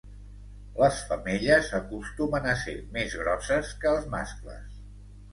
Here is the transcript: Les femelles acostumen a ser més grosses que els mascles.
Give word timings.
Les 0.83 1.01
femelles 1.09 1.67
acostumen 1.79 2.47
a 2.53 2.55
ser 2.61 2.73
més 2.95 3.13
grosses 3.19 3.69
que 3.83 3.91
els 3.91 4.09
mascles. 4.15 4.81